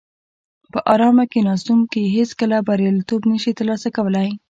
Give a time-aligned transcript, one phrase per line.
[0.71, 4.29] په ارامه کیناستونکي هیڅکله بریالیتوب نشي ترلاسه کولای.